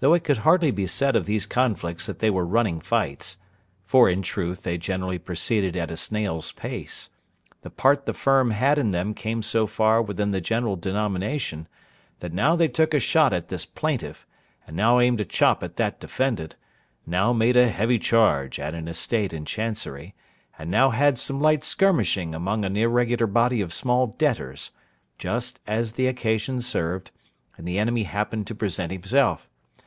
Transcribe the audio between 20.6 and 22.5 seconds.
now had some light skirmishing